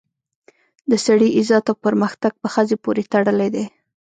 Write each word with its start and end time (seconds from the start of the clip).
د 0.89 0.91
سړي 1.05 1.29
عزت 1.37 1.65
او 1.71 1.75
پرمختګ 1.85 2.33
په 2.41 2.47
ښځې 2.53 2.75
پورې 2.83 3.03
تړلی 3.13 3.49
دی 3.55 3.65